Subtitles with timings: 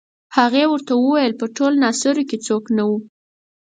[0.37, 2.97] هغې ورته وویل په ټول ناصرو کې څوک نه وو.